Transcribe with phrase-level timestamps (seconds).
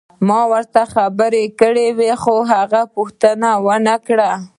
[0.27, 4.31] ما ورته خبرې کړې وې خو هغه پوښتنه ونه کړه.